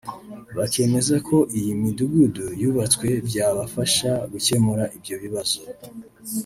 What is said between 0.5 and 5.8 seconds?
bakemeza ko iyi mudugudu yubatswe byabafasha gukemura ibyo bibazo